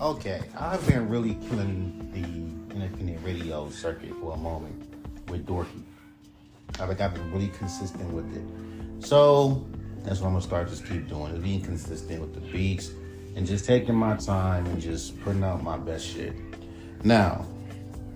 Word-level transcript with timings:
Okay, 0.00 0.40
I've 0.56 0.86
been 0.86 1.08
really 1.08 1.34
killing 1.48 2.08
the 2.12 2.20
independent 2.72 3.18
radio 3.24 3.68
circuit 3.68 4.14
for 4.20 4.34
a 4.34 4.36
moment 4.36 4.94
with 5.28 5.44
Dorky. 5.44 5.82
I 6.78 6.86
think 6.86 7.00
I've 7.00 7.14
been 7.14 7.32
really 7.32 7.48
consistent 7.48 8.08
with 8.12 8.32
it. 8.36 9.04
So 9.04 9.66
that's 10.04 10.20
what 10.20 10.28
I'm 10.28 10.34
gonna 10.34 10.42
start 10.42 10.68
just 10.68 10.86
keep 10.86 11.08
doing, 11.08 11.32
is 11.32 11.42
being 11.42 11.62
consistent 11.62 12.20
with 12.20 12.32
the 12.32 12.40
beats 12.52 12.92
and 13.34 13.44
just 13.44 13.64
taking 13.64 13.96
my 13.96 14.14
time 14.14 14.66
and 14.66 14.80
just 14.80 15.20
putting 15.22 15.42
out 15.42 15.64
my 15.64 15.76
best 15.76 16.06
shit. 16.06 16.32
Now, 17.02 17.44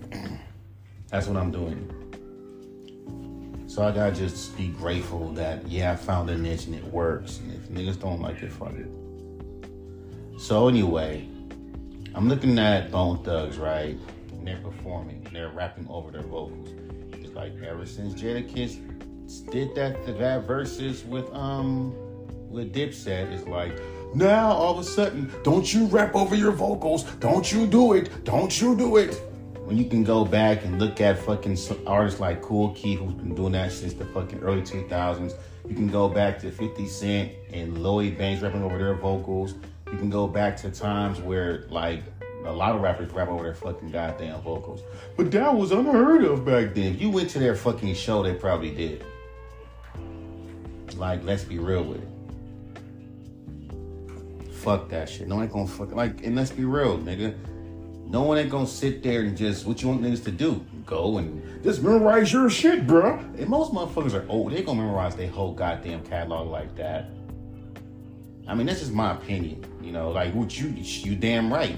that's 1.09 1.27
what 1.27 1.35
I'm 1.35 1.51
doing. 1.51 1.89
So 3.67 3.83
I 3.83 3.91
gotta 3.91 4.15
just 4.15 4.55
be 4.55 4.69
grateful 4.69 5.33
that 5.33 5.67
yeah, 5.67 5.91
I 5.91 5.97
found 5.97 6.29
a 6.29 6.37
niche 6.37 6.65
and 6.65 6.75
it 6.75 6.85
works. 6.85 7.39
And 7.39 7.51
if 7.53 7.67
niggas 7.67 7.99
don't 7.99 8.21
like 8.21 8.41
it, 8.41 8.53
fuck 8.53 8.71
it. 8.71 8.87
So 10.39 10.69
anyway, 10.69 11.27
I'm 12.15 12.29
looking 12.29 12.59
at 12.59 12.91
Bone 12.91 13.23
Thugs, 13.23 13.57
right? 13.57 13.97
And 14.31 14.47
they're 14.47 14.61
performing, 14.61 15.27
they're 15.33 15.49
rapping 15.49 15.87
over 15.89 16.11
their 16.11 16.21
vocals. 16.21 16.69
It's 17.13 17.33
like 17.33 17.53
ever 17.63 17.87
since 17.87 18.13
Jadakiss 18.13 18.79
did 19.51 19.73
that 19.73 20.05
that 20.19 20.45
verses 20.45 21.03
with 21.05 21.33
um 21.33 21.91
with 22.51 22.71
Dipset, 22.71 23.31
it's 23.31 23.47
like 23.47 23.79
now 24.13 24.51
all 24.51 24.77
of 24.77 24.79
a 24.79 24.83
sudden, 24.87 25.31
don't 25.43 25.73
you 25.73 25.87
rap 25.87 26.13
over 26.15 26.35
your 26.35 26.51
vocals? 26.51 27.03
Don't 27.15 27.51
you 27.51 27.65
do 27.65 27.93
it? 27.93 28.23
Don't 28.23 28.61
you 28.61 28.77
do 28.77 28.97
it? 28.97 29.19
When 29.65 29.75
you 29.75 29.85
can 29.85 30.03
go 30.03 30.23
back 30.23 30.65
and 30.65 30.77
look 30.77 31.01
at 31.01 31.17
fucking 31.17 31.57
artists 31.87 32.19
like 32.19 32.43
Kool 32.43 32.73
Keith, 32.73 32.99
who's 32.99 33.13
been 33.13 33.33
doing 33.33 33.53
that 33.53 33.71
since 33.71 33.93
the 33.93 34.05
fucking 34.05 34.39
early 34.39 34.61
2000s. 34.61 35.33
You 35.67 35.73
can 35.73 35.87
go 35.87 36.09
back 36.09 36.37
to 36.41 36.51
50 36.51 36.85
Cent 36.87 37.31
and 37.51 37.81
Lloyd 37.81 38.17
Banks 38.17 38.43
rapping 38.43 38.61
over 38.61 38.77
their 38.77 38.93
vocals. 38.93 39.55
You 39.93 39.99
can 39.99 40.09
go 40.09 40.27
back 40.27 40.57
to 40.57 40.71
times 40.71 41.21
where 41.21 41.65
like 41.69 42.01
a 42.45 42.51
lot 42.51 42.73
of 42.73 42.81
rappers 42.81 43.13
rap 43.13 43.27
over 43.27 43.43
their 43.43 43.53
fucking 43.53 43.91
goddamn 43.91 44.41
vocals. 44.41 44.81
But 45.15 45.29
that 45.29 45.53
was 45.53 45.71
unheard 45.71 46.23
of 46.25 46.43
back 46.43 46.73
then. 46.73 46.95
If 46.95 47.01
you 47.01 47.11
went 47.11 47.29
to 47.29 47.39
their 47.39 47.55
fucking 47.55 47.93
show, 47.93 48.23
they 48.23 48.33
probably 48.33 48.73
did. 48.73 49.05
Like, 50.95 51.23
let's 51.23 51.43
be 51.43 51.59
real 51.59 51.83
with 51.83 52.01
it. 52.01 52.09
Fuck 54.55 54.89
that 54.89 55.09
shit. 55.09 55.27
No 55.27 55.35
one 55.35 55.43
ain't 55.43 55.53
gonna 55.53 55.67
fuck 55.67 55.91
like 55.91 56.25
and 56.25 56.35
let's 56.35 56.49
be 56.49 56.65
real, 56.65 56.97
nigga. 56.97 57.35
No 58.07 58.23
one 58.23 58.39
ain't 58.39 58.49
gonna 58.49 58.65
sit 58.65 59.03
there 59.03 59.21
and 59.21 59.37
just 59.37 59.67
what 59.67 59.83
you 59.83 59.89
want 59.89 60.01
niggas 60.01 60.23
to 60.23 60.31
do. 60.31 60.65
Go 60.87 61.19
and 61.19 61.63
just 61.63 61.83
memorize 61.83 62.33
your 62.33 62.49
shit, 62.49 62.87
bro. 62.87 63.19
And 63.37 63.47
most 63.47 63.71
motherfuckers 63.71 64.15
are 64.15 64.27
old. 64.27 64.53
They 64.53 64.63
gonna 64.63 64.81
memorize 64.81 65.15
their 65.15 65.29
whole 65.29 65.53
goddamn 65.53 66.03
catalog 66.03 66.47
like 66.47 66.75
that. 66.77 67.11
I 68.47 68.55
mean, 68.55 68.67
that's 68.67 68.79
just 68.79 68.93
my 68.93 69.13
opinion. 69.13 69.65
You 69.81 69.91
know, 69.91 70.11
like 70.11 70.33
you 70.33 70.69
you 70.69 71.15
damn 71.15 71.51
right. 71.51 71.77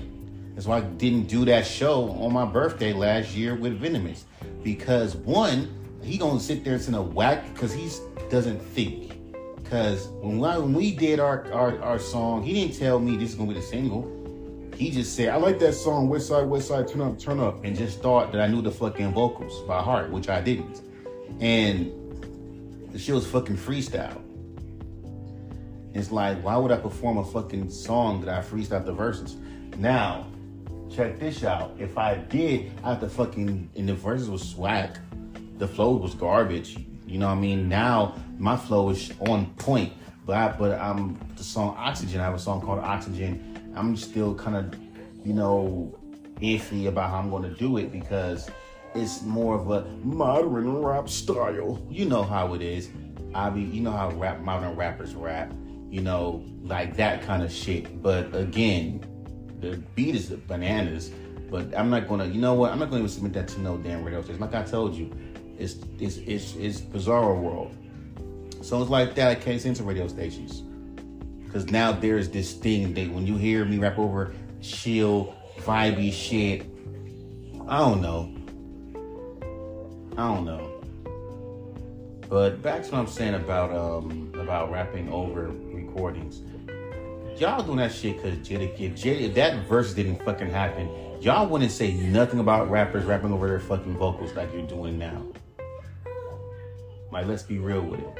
That's 0.55 0.67
why 0.67 0.77
I 0.77 0.81
didn't 0.81 1.27
do 1.27 1.45
that 1.45 1.66
show 1.66 2.09
on 2.11 2.31
my 2.31 2.45
birthday 2.45 2.94
last 2.94 3.35
year 3.35 3.55
with 3.55 3.80
Venomous. 3.80 4.25
Because 4.63 5.16
one, 5.17 5.69
he 6.02 6.17
gonna 6.17 6.39
sit 6.39 6.63
there 6.63 6.75
and 6.75 6.81
send 6.81 6.95
a 6.95 7.02
whack 7.02 7.53
because 7.53 7.73
he 7.73 7.89
doesn't 8.30 8.59
think. 8.59 9.13
Cause 9.69 10.08
when, 10.21 10.39
when 10.39 10.73
we 10.73 10.95
did 10.95 11.19
our, 11.19 11.52
our 11.52 11.80
our 11.81 11.99
song, 11.99 12.43
he 12.43 12.53
didn't 12.53 12.77
tell 12.77 12.99
me 12.99 13.17
this 13.17 13.31
is 13.31 13.36
gonna 13.36 13.53
be 13.53 13.59
the 13.59 13.66
single. 13.66 14.11
He 14.75 14.91
just 14.91 15.16
said, 15.16 15.30
I 15.30 15.38
like 15.38 15.58
that 15.59 15.73
song, 15.73 16.09
West 16.09 16.27
Side, 16.27 16.47
West 16.47 16.67
Side, 16.67 16.88
Turn 16.88 17.02
Up, 17.02 17.17
Turn 17.17 17.39
Up, 17.39 17.63
and 17.63 17.77
just 17.77 18.02
thought 18.02 18.33
that 18.33 18.41
I 18.41 18.47
knew 18.47 18.61
the 18.61 18.71
fucking 18.71 19.13
vocals 19.13 19.66
by 19.67 19.81
heart, 19.81 20.11
which 20.11 20.27
I 20.27 20.41
didn't. 20.41 20.81
And 21.39 21.91
the 22.91 22.99
shit 22.99 23.16
was 23.16 23.25
fucking 23.25 23.55
freestyle. 23.55 24.21
It's 25.95 26.11
like, 26.11 26.43
why 26.43 26.57
would 26.57 26.73
I 26.73 26.77
perform 26.77 27.17
a 27.17 27.23
fucking 27.23 27.69
song 27.69 28.19
that 28.25 28.38
I 28.38 28.41
freestyle 28.41 28.85
the 28.85 28.91
verses? 28.91 29.38
Now, 29.77 30.27
check 30.93 31.17
this 31.20 31.45
out. 31.45 31.73
If 31.80 31.97
I 31.97 32.15
did, 32.15 32.73
I 32.83 32.89
have 32.89 32.99
to 32.99 33.08
fucking, 33.08 33.70
and 33.77 33.89
the 33.89 33.93
verses 33.93 34.30
was 34.30 34.47
swag, 34.47 34.99
the 35.58 35.67
flow 35.67 35.95
was 35.95 36.14
garbage. 36.14 36.86
You 37.08 37.17
know 37.17 37.27
what 37.27 37.37
I 37.37 37.39
mean? 37.39 37.70
Now 37.70 38.15
my 38.37 38.58
flow 38.58 38.89
is 38.89 39.14
on 39.21 39.45
point, 39.53 39.93
but 40.25 40.36
I, 40.36 40.58
but 40.58 40.77
I'm 40.77 41.17
the 41.37 41.43
song 41.45 41.73
Oxygen. 41.77 42.20
I 42.20 42.25
have 42.25 42.33
a 42.33 42.39
song 42.39 42.59
called 42.59 42.80
Oxygen. 42.80 43.71
I'm 43.73 43.95
still 43.95 44.36
kind 44.36 44.58
of, 44.58 44.77
you 45.25 45.33
know, 45.33 45.97
iffy 46.41 46.87
about 46.87 47.09
how 47.09 47.20
I'm 47.20 47.30
going 47.30 47.43
to 47.43 47.55
do 47.55 47.77
it 47.77 47.93
because 47.93 48.49
it's 48.93 49.21
more 49.21 49.55
of 49.55 49.71
a 49.71 49.86
modern 50.03 50.77
rap 50.81 51.08
style. 51.08 51.81
You 51.89 52.03
know 52.03 52.23
how 52.23 52.53
it 52.53 52.61
is. 52.61 52.89
I 53.33 53.49
be, 53.49 53.61
you 53.61 53.80
know 53.80 53.91
how 53.91 54.09
rap 54.11 54.41
modern 54.41 54.75
rappers 54.75 55.15
rap. 55.15 55.53
You 55.89 56.01
know, 56.01 56.43
like 56.61 56.95
that 56.97 57.21
kind 57.21 57.43
of 57.43 57.51
shit. 57.51 58.01
But 58.01 58.35
again, 58.35 59.05
the 59.59 59.77
beat 59.95 60.15
is 60.15 60.29
bananas. 60.29 61.11
But 61.49 61.77
I'm 61.77 61.89
not 61.89 62.07
gonna, 62.07 62.25
you 62.25 62.41
know 62.41 62.53
what? 62.53 62.71
I'm 62.71 62.79
not 62.79 62.85
gonna 62.89 62.99
even 62.99 63.09
submit 63.09 63.33
that 63.33 63.47
to 63.49 63.61
no 63.61 63.77
damn 63.77 64.03
radio 64.03 64.21
station. 64.21 64.41
Like 64.41 64.55
I 64.55 64.63
told 64.63 64.95
you, 64.95 65.11
it's 65.57 65.77
it's 65.99 66.17
it's, 66.17 66.55
it's 66.55 66.81
bizarre 66.81 67.35
world. 67.35 67.75
So 68.61 68.81
it's 68.81 68.89
like 68.89 69.15
that. 69.15 69.29
I 69.29 69.35
can't 69.35 69.61
send 69.61 69.75
to 69.77 69.83
radio 69.83 70.07
stations 70.07 70.63
because 71.45 71.71
now 71.71 71.91
there's 71.91 72.29
this 72.29 72.53
thing 72.53 72.93
that 72.95 73.09
when 73.11 73.25
you 73.25 73.37
hear 73.37 73.63
me 73.63 73.77
rap 73.77 73.97
over 73.97 74.33
chill, 74.61 75.35
vibey 75.59 76.11
shit, 76.11 76.65
I 77.67 77.77
don't 77.77 78.02
know. 78.02 78.33
I 80.17 80.33
don't 80.33 80.45
know. 80.45 80.71
But 82.27 82.61
back 82.61 82.83
to 82.83 82.91
what 82.91 82.99
I'm 82.99 83.07
saying 83.07 83.35
about 83.35 83.71
um 83.71 84.31
about 84.33 84.71
rapping 84.71 85.09
over 85.09 85.53
recordings. 85.95 86.42
Y'all 87.39 87.64
doing 87.64 87.78
that 87.78 87.92
shit 87.92 88.17
because 88.17 88.38
Jada, 88.39 88.80
if 88.80 88.94
Jada, 88.95 89.33
that 89.33 89.66
verse 89.67 89.94
didn't 89.94 90.23
fucking 90.23 90.50
happen, 90.50 90.89
y'all 91.22 91.48
wouldn't 91.48 91.72
say 91.72 91.94
nothing 91.94 92.39
about 92.39 92.70
rappers 92.70 93.06
rapping 93.06 93.32
over 93.32 93.48
their 93.48 93.60
fucking 93.60 93.98
vocals 93.98 94.33
like 94.33 94.52
you're 94.54 94.67
doing 94.67 94.98
now. 94.98 95.26
Like, 97.11 97.28
let's 97.28 97.44
be 97.44 97.60
real 97.60 97.82
with 97.82 98.02
it. 98.02 98.17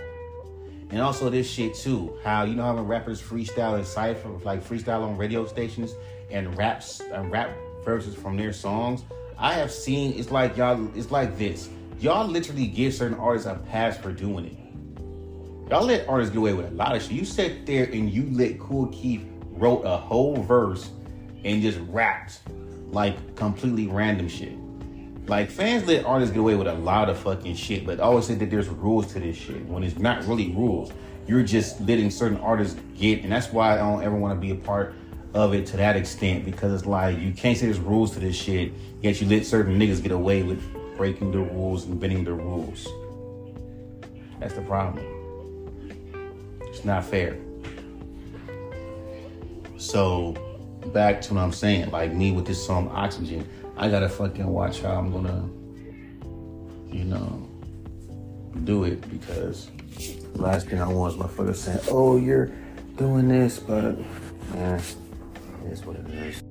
And 0.92 1.02
also 1.02 1.30
this 1.30 1.50
shit 1.50 1.76
too, 1.76 2.18
how 2.24 2.44
you 2.44 2.56
know 2.56 2.64
how 2.64 2.76
when 2.76 2.86
rappers 2.86 3.22
freestyle 3.22 3.76
and 3.76 3.86
cipher, 3.86 4.30
like 4.44 4.64
freestyle 4.64 5.04
on 5.04 5.18
radio 5.18 5.46
stations 5.46 5.94
and 6.32 6.56
raps 6.58 7.02
and 7.02 7.32
rap 7.32 7.50
verses 7.84 8.16
from 8.16 8.38
their 8.38 8.54
songs. 8.54 9.04
I 9.38 9.54
have 9.54 9.72
seen 9.72 10.18
it's 10.18 10.32
like 10.32 10.56
y'all, 10.56 10.90
it's 10.96 11.12
like 11.12 11.38
this. 11.38 11.70
Y'all 12.00 12.28
literally 12.28 12.68
give 12.68 12.94
certain 12.94 13.18
artists 13.18 13.48
a 13.48 13.56
pass 13.56 13.98
for 13.98 14.12
doing 14.12 14.46
it. 14.46 14.65
Y'all 15.70 15.84
let 15.84 16.08
artists 16.08 16.32
get 16.32 16.38
away 16.38 16.54
with 16.54 16.68
a 16.68 16.76
lot 16.76 16.96
of 16.96 17.02
shit. 17.02 17.14
You 17.14 17.26
sat 17.26 17.66
there 17.66 17.86
and 17.86 18.08
you 18.08 18.28
let 18.30 18.60
Kool 18.60 18.86
Keith 18.88 19.26
wrote 19.50 19.82
a 19.82 19.98
whole 19.98 20.36
verse 20.36 20.92
and 21.44 21.60
just 21.62 21.80
rapped 21.88 22.42
like 22.92 23.36
completely 23.36 23.88
random 23.88 24.28
shit. 24.28 24.56
Like 25.28 25.50
fans 25.50 25.88
let 25.88 26.06
artists 26.06 26.32
get 26.32 26.42
away 26.42 26.54
with 26.54 26.68
a 26.68 26.74
lot 26.76 27.10
of 27.10 27.18
fucking 27.18 27.56
shit, 27.56 27.84
but 27.84 28.00
always 28.00 28.28
say 28.28 28.36
that 28.36 28.52
there's 28.52 28.70
rules 28.70 29.12
to 29.14 29.20
this 29.20 29.36
shit 29.36 29.66
when 29.66 29.82
it's 29.82 29.98
not 29.98 30.24
really 30.26 30.52
rules. 30.52 30.92
You're 31.26 31.42
just 31.42 31.82
letting 31.82 32.12
certain 32.12 32.38
artists 32.38 32.80
get, 32.96 33.24
and 33.24 33.32
that's 33.32 33.52
why 33.52 33.74
I 33.74 33.78
don't 33.78 34.04
ever 34.04 34.16
want 34.16 34.40
to 34.40 34.40
be 34.40 34.52
a 34.52 34.56
part 34.56 34.94
of 35.34 35.56
it 35.56 35.66
to 35.68 35.78
that 35.78 35.96
extent 35.96 36.46
because 36.46 36.74
it's 36.74 36.86
like 36.86 37.18
you 37.18 37.32
can't 37.32 37.58
say 37.58 37.66
there's 37.66 37.80
rules 37.80 38.12
to 38.12 38.20
this 38.20 38.36
shit, 38.36 38.72
yet 39.02 39.20
you 39.20 39.28
let 39.28 39.48
certain 39.48 39.80
niggas 39.80 40.04
get 40.04 40.12
away 40.12 40.44
with 40.44 40.62
breaking 40.96 41.32
the 41.32 41.40
rules 41.40 41.86
and 41.86 42.00
bending 42.00 42.24
the 42.24 42.34
rules. 42.34 42.88
That's 44.40 44.54
the 44.54 44.62
problem. 44.62 45.15
It's 46.76 46.84
not 46.84 47.06
fair. 47.06 47.38
So, 49.78 50.34
back 50.88 51.22
to 51.22 51.34
what 51.34 51.40
I'm 51.40 51.54
saying, 51.54 51.90
like 51.92 52.12
me 52.12 52.34
with 52.34 52.46
this 52.46 52.64
song 52.64 52.90
Oxygen, 52.90 53.48
I 53.78 53.90
gotta 53.90 54.10
fucking 54.10 54.46
watch 54.46 54.82
how 54.82 54.96
I'm 54.96 55.10
gonna, 55.10 55.48
you 56.94 57.06
know, 57.06 57.50
do 58.66 58.84
it 58.84 59.10
because 59.10 59.72
last 60.34 60.68
thing 60.68 60.82
I 60.82 60.88
want 60.90 61.14
is 61.14 61.20
my 61.20 61.28
fucker 61.28 61.56
saying, 61.56 61.80
"Oh, 61.90 62.18
you're 62.18 62.52
doing 62.98 63.30
this," 63.30 63.58
but 63.58 63.98
man, 64.54 64.82
it's 65.70 65.86
what 65.86 65.96
it 65.96 66.10
is. 66.10 66.44